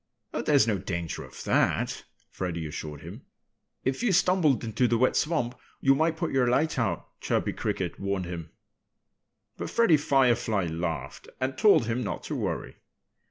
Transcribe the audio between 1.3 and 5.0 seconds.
that!" Freddie assured him. "If you stumbled into the